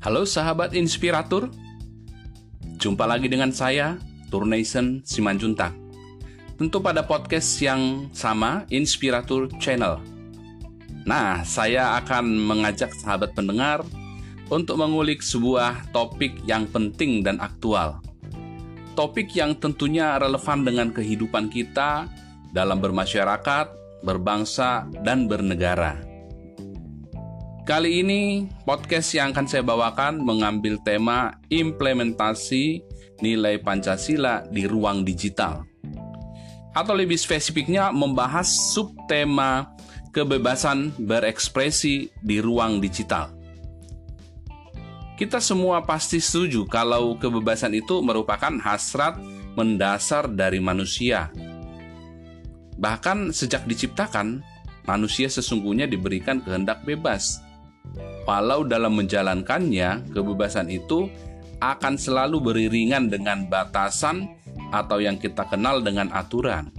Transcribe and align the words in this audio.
Halo 0.00 0.24
sahabat 0.24 0.72
inspiratur, 0.72 1.52
jumpa 2.80 3.04
lagi 3.04 3.28
dengan 3.28 3.52
saya, 3.52 4.00
Turnation 4.32 5.04
Simanjuntak. 5.04 5.76
Tentu 6.56 6.80
pada 6.80 7.04
podcast 7.04 7.60
yang 7.60 8.08
sama, 8.16 8.64
Inspiratur 8.72 9.52
Channel. 9.60 10.00
Nah, 11.04 11.44
saya 11.44 12.00
akan 12.00 12.32
mengajak 12.32 12.96
sahabat 12.96 13.36
pendengar 13.36 13.84
untuk 14.48 14.80
mengulik 14.80 15.20
sebuah 15.20 15.92
topik 15.92 16.32
yang 16.48 16.64
penting 16.64 17.20
dan 17.20 17.36
aktual. 17.36 18.00
Topik 18.96 19.36
yang 19.36 19.52
tentunya 19.52 20.16
relevan 20.16 20.64
dengan 20.64 20.88
kehidupan 20.96 21.52
kita 21.52 22.08
dalam 22.56 22.80
bermasyarakat, 22.80 24.00
berbangsa, 24.00 24.88
dan 25.04 25.28
bernegara. 25.28 26.09
Kali 27.70 28.02
ini 28.02 28.50
podcast 28.66 29.14
yang 29.14 29.30
akan 29.30 29.46
saya 29.46 29.62
bawakan 29.62 30.26
mengambil 30.26 30.74
tema 30.82 31.38
implementasi 31.54 32.82
nilai 33.22 33.62
Pancasila 33.62 34.42
di 34.50 34.66
ruang 34.66 35.06
digital. 35.06 35.62
Atau 36.74 36.98
lebih 36.98 37.14
spesifiknya 37.14 37.94
membahas 37.94 38.50
subtema 38.74 39.70
kebebasan 40.10 40.98
berekspresi 40.98 42.10
di 42.18 42.42
ruang 42.42 42.82
digital. 42.82 43.30
Kita 45.14 45.38
semua 45.38 45.86
pasti 45.86 46.18
setuju 46.18 46.66
kalau 46.66 47.22
kebebasan 47.22 47.70
itu 47.78 48.02
merupakan 48.02 48.50
hasrat 48.66 49.14
mendasar 49.54 50.26
dari 50.26 50.58
manusia. 50.58 51.30
Bahkan 52.82 53.30
sejak 53.30 53.62
diciptakan, 53.70 54.42
manusia 54.90 55.30
sesungguhnya 55.30 55.86
diberikan 55.86 56.42
kehendak 56.42 56.82
bebas 56.82 57.46
walau 58.30 58.62
dalam 58.62 58.94
menjalankannya, 58.94 60.14
kebebasan 60.14 60.70
itu 60.70 61.10
akan 61.58 61.98
selalu 61.98 62.38
beriringan 62.38 63.10
dengan 63.10 63.50
batasan 63.50 64.30
atau 64.70 65.02
yang 65.02 65.18
kita 65.18 65.50
kenal 65.50 65.82
dengan 65.82 66.06
aturan. 66.14 66.70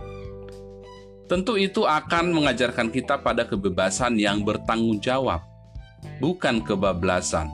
Tentu 1.28 1.60
itu 1.60 1.84
akan 1.84 2.32
mengajarkan 2.32 2.88
kita 2.88 3.20
pada 3.20 3.44
kebebasan 3.44 4.16
yang 4.16 4.48
bertanggung 4.48 5.04
jawab, 5.04 5.44
bukan 6.24 6.64
kebablasan. 6.64 7.52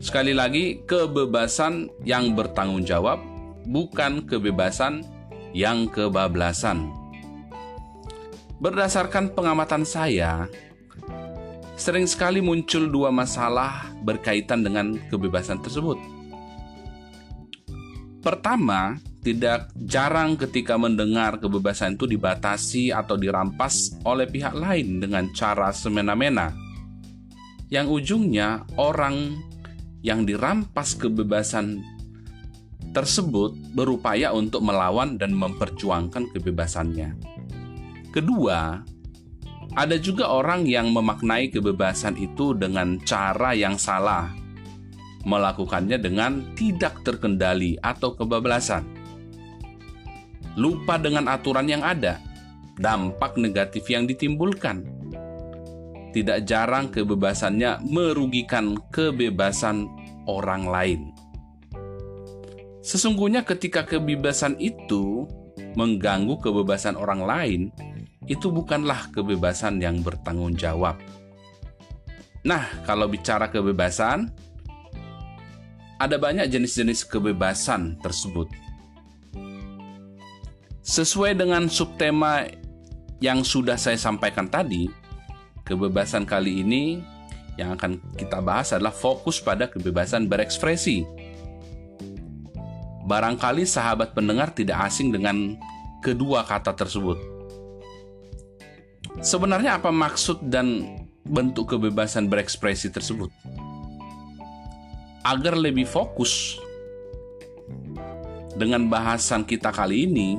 Sekali 0.00 0.32
lagi, 0.32 0.80
kebebasan 0.88 1.92
yang 2.08 2.32
bertanggung 2.32 2.88
jawab, 2.88 3.20
bukan 3.68 4.24
kebebasan 4.24 5.04
yang 5.52 5.84
kebablasan. 5.84 6.88
Berdasarkan 8.60 9.32
pengamatan 9.36 9.84
saya, 9.84 10.48
sering 11.80 12.04
sekali 12.04 12.44
muncul 12.44 12.92
dua 12.92 13.08
masalah 13.08 13.88
berkaitan 14.04 14.60
dengan 14.60 15.00
kebebasan 15.08 15.64
tersebut. 15.64 15.96
Pertama, 18.20 19.00
tidak 19.24 19.72
jarang 19.88 20.36
ketika 20.36 20.76
mendengar 20.76 21.40
kebebasan 21.40 21.96
itu 21.96 22.04
dibatasi 22.04 22.92
atau 22.92 23.16
dirampas 23.16 23.96
oleh 24.04 24.28
pihak 24.28 24.52
lain 24.52 25.00
dengan 25.00 25.32
cara 25.32 25.72
semena-mena. 25.72 26.52
Yang 27.72 27.86
ujungnya 27.96 28.68
orang 28.76 29.40
yang 30.04 30.28
dirampas 30.28 31.00
kebebasan 31.00 31.80
tersebut 32.92 33.56
berupaya 33.72 34.36
untuk 34.36 34.60
melawan 34.60 35.16
dan 35.16 35.32
memperjuangkan 35.32 36.28
kebebasannya. 36.36 37.16
Kedua, 38.12 38.84
ada 39.78 39.94
juga 39.98 40.26
orang 40.26 40.66
yang 40.66 40.90
memaknai 40.90 41.46
kebebasan 41.46 42.18
itu 42.18 42.58
dengan 42.58 42.98
cara 43.06 43.54
yang 43.54 43.78
salah, 43.78 44.34
melakukannya 45.22 45.94
dengan 46.00 46.42
tidak 46.58 47.06
terkendali 47.06 47.78
atau 47.78 48.18
kebablasan. 48.18 48.82
Lupa 50.58 50.98
dengan 50.98 51.30
aturan 51.30 51.70
yang 51.70 51.86
ada, 51.86 52.18
dampak 52.82 53.38
negatif 53.38 53.86
yang 53.86 54.10
ditimbulkan. 54.10 54.82
Tidak 56.10 56.42
jarang 56.42 56.90
kebebasannya 56.90 57.86
merugikan 57.86 58.74
kebebasan 58.90 59.86
orang 60.26 60.66
lain. 60.66 61.00
Sesungguhnya, 62.82 63.46
ketika 63.46 63.86
kebebasan 63.86 64.58
itu 64.58 65.30
mengganggu 65.78 66.34
kebebasan 66.42 66.98
orang 66.98 67.22
lain, 67.22 67.60
itu 68.30 68.46
bukanlah 68.46 69.10
kebebasan 69.10 69.82
yang 69.82 70.06
bertanggung 70.06 70.54
jawab. 70.54 71.02
Nah, 72.46 72.62
kalau 72.86 73.10
bicara 73.10 73.50
kebebasan, 73.50 74.30
ada 75.98 76.14
banyak 76.14 76.46
jenis-jenis 76.46 77.10
kebebasan 77.10 77.98
tersebut. 77.98 78.46
Sesuai 80.86 81.34
dengan 81.34 81.66
subtema 81.66 82.46
yang 83.18 83.42
sudah 83.42 83.74
saya 83.74 83.98
sampaikan 83.98 84.46
tadi, 84.46 84.86
kebebasan 85.66 86.22
kali 86.22 86.62
ini 86.62 87.02
yang 87.58 87.74
akan 87.74 87.98
kita 88.14 88.38
bahas 88.38 88.70
adalah 88.70 88.94
fokus 88.94 89.42
pada 89.42 89.66
kebebasan 89.66 90.30
berekspresi. 90.30 91.02
Barangkali 93.10 93.66
sahabat 93.66 94.14
pendengar 94.14 94.54
tidak 94.54 94.86
asing 94.86 95.10
dengan 95.10 95.58
kedua 95.98 96.46
kata 96.46 96.72
tersebut 96.78 97.29
Sebenarnya 99.18 99.82
apa 99.82 99.90
maksud 99.90 100.46
dan 100.46 100.86
bentuk 101.26 101.74
kebebasan 101.74 102.30
berekspresi 102.30 102.94
tersebut? 102.94 103.34
Agar 105.26 105.58
lebih 105.58 105.84
fokus 105.84 106.56
dengan 108.54 108.86
bahasan 108.86 109.42
kita 109.42 109.74
kali 109.74 110.06
ini, 110.06 110.38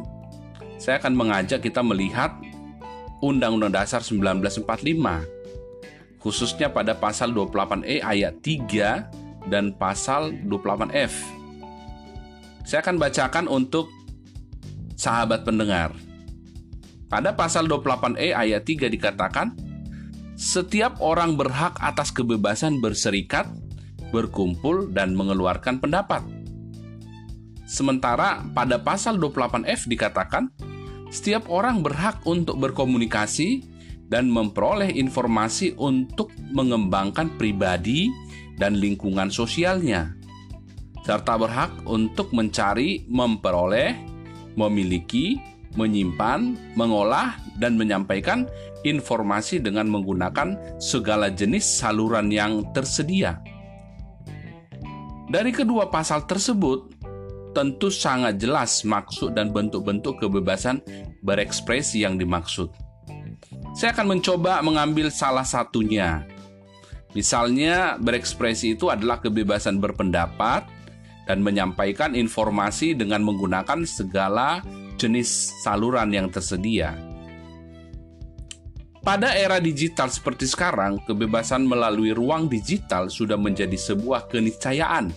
saya 0.79 1.03
akan 1.03 1.13
mengajak 1.13 1.59
kita 1.59 1.83
melihat 1.83 2.31
Undang-Undang 3.19 3.75
Dasar 3.75 4.01
1945 4.01 5.41
khususnya 6.21 6.69
pada 6.69 6.93
pasal 6.93 7.33
28E 7.33 8.05
ayat 8.05 8.37
3 8.45 9.49
dan 9.49 9.73
pasal 9.73 10.37
28F. 10.45 11.13
Saya 12.61 12.85
akan 12.85 13.01
bacakan 13.01 13.45
untuk 13.49 13.89
sahabat 14.93 15.41
pendengar. 15.41 15.89
Pada 17.11 17.35
pasal 17.35 17.67
28E 17.67 18.31
ayat 18.31 18.63
3 18.63 18.87
dikatakan, 18.87 19.51
setiap 20.39 20.95
orang 21.03 21.35
berhak 21.35 21.75
atas 21.83 22.07
kebebasan 22.15 22.79
berserikat, 22.79 23.51
berkumpul, 24.15 24.87
dan 24.95 25.11
mengeluarkan 25.11 25.83
pendapat. 25.83 26.23
Sementara 27.67 28.39
pada 28.55 28.79
pasal 28.79 29.19
28F 29.19 29.91
dikatakan, 29.91 30.47
setiap 31.11 31.51
orang 31.51 31.83
berhak 31.83 32.23
untuk 32.23 32.55
berkomunikasi 32.63 33.67
dan 34.07 34.31
memperoleh 34.31 34.95
informasi 34.95 35.75
untuk 35.75 36.31
mengembangkan 36.55 37.35
pribadi 37.35 38.07
dan 38.55 38.79
lingkungan 38.79 39.27
sosialnya, 39.27 40.15
serta 41.03 41.35
berhak 41.35 41.71
untuk 41.83 42.31
mencari, 42.31 43.03
memperoleh, 43.11 43.99
memiliki, 44.55 45.50
menyimpan, 45.75 46.57
mengolah, 46.75 47.39
dan 47.61 47.77
menyampaikan 47.77 48.49
informasi 48.81 49.61
dengan 49.61 49.87
menggunakan 49.87 50.79
segala 50.81 51.29
jenis 51.29 51.63
saluran 51.63 52.33
yang 52.33 52.65
tersedia. 52.73 53.37
Dari 55.31 55.55
kedua 55.55 55.87
pasal 55.87 56.27
tersebut, 56.27 56.91
tentu 57.55 57.87
sangat 57.87 58.35
jelas 58.39 58.83
maksud 58.83 59.35
dan 59.35 59.51
bentuk-bentuk 59.55 60.19
kebebasan 60.19 60.83
berekspresi 61.23 62.03
yang 62.03 62.19
dimaksud. 62.19 62.71
Saya 63.71 63.95
akan 63.95 64.19
mencoba 64.19 64.59
mengambil 64.59 65.07
salah 65.07 65.47
satunya. 65.47 66.27
Misalnya, 67.15 67.99
berekspresi 67.99 68.75
itu 68.75 68.87
adalah 68.91 69.19
kebebasan 69.23 69.79
berpendapat 69.79 70.67
dan 71.27 71.43
menyampaikan 71.43 72.15
informasi 72.15 72.95
dengan 72.95 73.23
menggunakan 73.23 73.83
segala 73.87 74.63
jenis 74.99 75.55
saluran 75.63 76.11
yang 76.11 76.27
tersedia. 76.27 77.11
Pada 79.01 79.33
era 79.33 79.57
digital 79.57 80.13
seperti 80.13 80.45
sekarang, 80.45 81.01
kebebasan 81.09 81.65
melalui 81.65 82.13
ruang 82.13 82.45
digital 82.45 83.09
sudah 83.09 83.33
menjadi 83.33 83.73
sebuah 83.73 84.29
keniscayaan. 84.29 85.09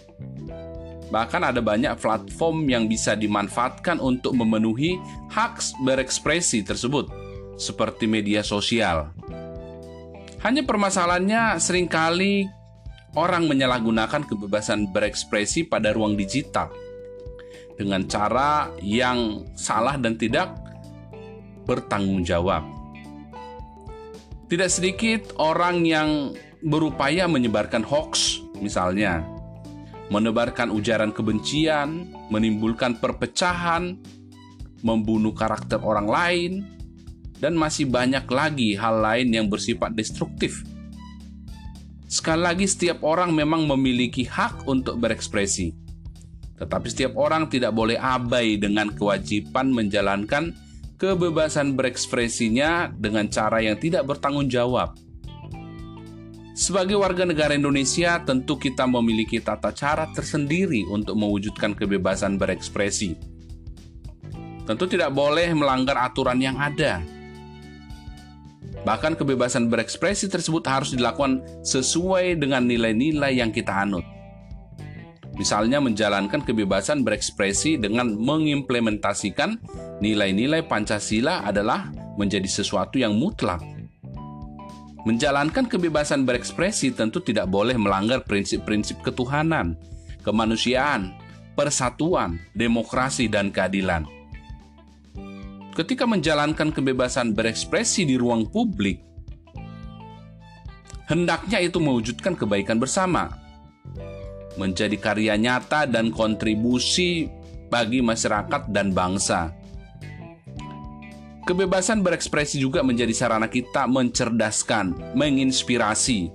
Bahkan 1.13 1.43
ada 1.45 1.61
banyak 1.61 1.93
platform 2.01 2.65
yang 2.65 2.89
bisa 2.89 3.13
dimanfaatkan 3.13 4.01
untuk 4.01 4.33
memenuhi 4.33 4.97
hak 5.29 5.61
berekspresi 5.85 6.65
tersebut, 6.65 7.13
seperti 7.61 8.09
media 8.09 8.41
sosial. 8.41 9.13
Hanya 10.41 10.65
permasalahannya 10.65 11.61
sering 11.61 11.85
kali 11.85 12.49
orang 13.13 13.45
menyalahgunakan 13.45 14.25
kebebasan 14.25 14.97
berekspresi 14.97 15.69
pada 15.69 15.93
ruang 15.93 16.17
digital– 16.17 16.73
dengan 17.75 18.07
cara 18.07 18.71
yang 18.83 19.47
salah 19.59 19.99
dan 19.99 20.15
tidak 20.15 20.55
bertanggung 21.67 22.23
jawab. 22.23 22.63
Tidak 24.47 24.71
sedikit 24.71 25.35
orang 25.41 25.83
yang 25.83 26.37
berupaya 26.63 27.27
menyebarkan 27.27 27.83
hoax 27.83 28.41
misalnya 28.61 29.35
menebarkan 30.13 30.69
ujaran 30.73 31.13
kebencian, 31.15 32.13
menimbulkan 32.29 33.01
perpecahan, 33.01 33.97
membunuh 34.85 35.33
karakter 35.33 35.81
orang 35.81 36.09
lain, 36.09 36.53
dan 37.41 37.57
masih 37.57 37.89
banyak 37.89 38.25
lagi 38.29 38.77
hal 38.77 39.01
lain 39.01 39.33
yang 39.33 39.47
bersifat 39.49 39.97
destruktif. 39.97 40.65
Sekali 42.05 42.43
lagi, 42.45 42.67
setiap 42.69 43.03
orang 43.03 43.33
memang 43.33 43.65
memiliki 43.65 44.29
hak 44.29 44.69
untuk 44.69 45.01
berekspresi, 45.01 45.75
tetapi 46.55 46.87
setiap 46.87 47.19
orang 47.19 47.51
tidak 47.51 47.75
boleh 47.75 47.99
abai 47.99 48.55
dengan 48.59 48.95
kewajiban 48.95 49.75
menjalankan 49.75 50.55
kebebasan 50.95 51.75
berekspresinya 51.75 52.89
dengan 52.95 53.27
cara 53.27 53.59
yang 53.59 53.75
tidak 53.77 54.07
bertanggung 54.07 54.47
jawab. 54.47 54.95
Sebagai 56.55 56.95
warga 56.95 57.27
negara 57.27 57.51
Indonesia, 57.59 58.23
tentu 58.23 58.55
kita 58.55 58.87
memiliki 58.87 59.43
tata 59.43 59.75
cara 59.75 60.07
tersendiri 60.15 60.87
untuk 60.87 61.19
mewujudkan 61.19 61.75
kebebasan 61.75 62.39
berekspresi. 62.39 63.19
Tentu 64.63 64.87
tidak 64.87 65.11
boleh 65.11 65.51
melanggar 65.51 65.99
aturan 65.99 66.39
yang 66.39 66.55
ada. 66.63 67.03
Bahkan 68.87 69.19
kebebasan 69.19 69.67
berekspresi 69.67 70.31
tersebut 70.31 70.63
harus 70.71 70.95
dilakukan 70.95 71.43
sesuai 71.67 72.39
dengan 72.39 72.71
nilai-nilai 72.71 73.35
yang 73.35 73.51
kita 73.51 73.75
anut. 73.75 74.07
Misalnya 75.35 75.83
menjalankan 75.83 76.47
kebebasan 76.47 77.03
berekspresi 77.03 77.75
dengan 77.75 78.15
mengimplementasikan 78.15 79.59
nilai-nilai 79.99 80.63
Pancasila 80.63 81.43
adalah 81.43 81.91
menjadi 82.15 82.47
sesuatu 82.47 83.03
yang 83.03 83.19
mutlak. 83.19 83.59
Menjalankan 85.05 85.69
kebebasan 85.69 86.25
berekspresi 86.25 86.95
tentu 86.95 87.21
tidak 87.21 87.51
boleh 87.51 87.77
melanggar 87.77 88.25
prinsip-prinsip 88.25 89.05
ketuhanan, 89.05 89.77
kemanusiaan, 90.25 91.13
persatuan, 91.59 92.41
demokrasi, 92.57 93.29
dan 93.29 93.53
keadilan. 93.53 94.09
Ketika 95.75 96.07
menjalankan 96.07 96.71
kebebasan 96.71 97.35
berekspresi 97.35 98.07
di 98.07 98.15
ruang 98.15 98.47
publik, 98.47 99.03
hendaknya 101.11 101.61
itu 101.61 101.83
mewujudkan 101.83 102.39
kebaikan 102.39 102.81
bersama, 102.81 103.44
menjadi 104.57 104.95
karya 104.99 105.35
nyata 105.35 105.87
dan 105.87 106.15
kontribusi 106.15 107.27
bagi 107.69 107.99
masyarakat 107.99 108.71
dan 108.71 108.95
bangsa. 108.95 109.51
Kebebasan 111.45 112.01
berekspresi 112.01 112.57
juga 112.57 112.81
menjadi 112.81 113.13
sarana 113.13 113.53
kita 113.53 113.85
mencerdaskan, 113.85 115.13
menginspirasi. 115.13 116.33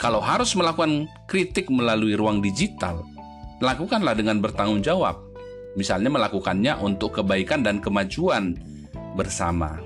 Kalau 0.00 0.24
harus 0.24 0.56
melakukan 0.56 1.04
kritik 1.28 1.68
melalui 1.68 2.16
ruang 2.16 2.40
digital, 2.40 3.04
lakukanlah 3.60 4.16
dengan 4.16 4.40
bertanggung 4.40 4.80
jawab. 4.80 5.20
Misalnya 5.76 6.08
melakukannya 6.08 6.72
untuk 6.80 7.20
kebaikan 7.20 7.60
dan 7.60 7.84
kemajuan 7.84 8.56
bersama. 9.12 9.76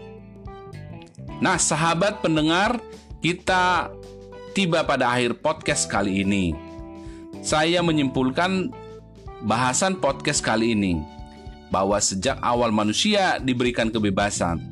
Nah, 1.42 1.58
sahabat 1.58 2.22
pendengar, 2.22 2.78
kita 3.18 3.90
tiba 4.54 4.86
pada 4.86 5.10
akhir 5.10 5.42
podcast 5.42 5.90
kali 5.90 6.22
ini 6.22 6.54
saya 7.44 7.84
menyimpulkan 7.84 8.72
bahasan 9.44 10.00
podcast 10.00 10.40
kali 10.40 10.72
ini 10.72 11.04
bahwa 11.68 12.00
sejak 12.00 12.40
awal 12.40 12.72
manusia 12.72 13.36
diberikan 13.36 13.92
kebebasan, 13.92 14.64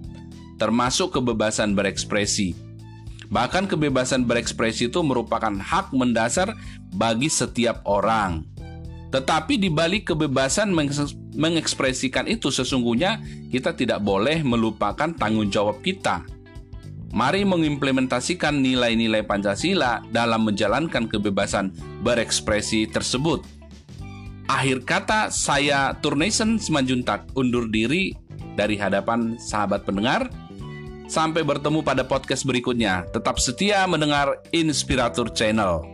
termasuk 0.56 1.20
kebebasan 1.20 1.76
berekspresi. 1.76 2.56
Bahkan 3.28 3.68
kebebasan 3.68 4.24
berekspresi 4.24 4.88
itu 4.88 5.04
merupakan 5.04 5.52
hak 5.52 5.92
mendasar 5.92 6.56
bagi 6.96 7.28
setiap 7.28 7.84
orang. 7.84 8.48
Tetapi 9.12 9.60
di 9.60 9.68
balik 9.68 10.16
kebebasan 10.16 10.72
mengekspresikan 11.36 12.24
itu 12.24 12.48
sesungguhnya 12.48 13.20
kita 13.52 13.76
tidak 13.76 14.00
boleh 14.00 14.40
melupakan 14.40 15.12
tanggung 15.12 15.52
jawab 15.52 15.84
kita 15.84 16.24
Mari 17.12 17.44
mengimplementasikan 17.44 18.56
nilai-nilai 18.56 19.20
Pancasila 19.28 20.00
dalam 20.08 20.48
menjalankan 20.48 21.04
kebebasan 21.12 21.68
berekspresi 22.00 22.88
tersebut. 22.88 23.44
Akhir 24.48 24.80
kata, 24.88 25.28
saya 25.28 25.92
Turnation 26.00 26.56
Simanjuntak 26.56 27.28
undur 27.36 27.68
diri 27.68 28.16
dari 28.56 28.80
hadapan 28.80 29.36
sahabat 29.36 29.84
pendengar. 29.84 30.32
Sampai 31.04 31.44
bertemu 31.44 31.84
pada 31.84 32.08
podcast 32.08 32.48
berikutnya. 32.48 33.04
Tetap 33.12 33.36
setia 33.36 33.84
mendengar 33.84 34.40
Inspiratur 34.48 35.28
Channel. 35.36 35.91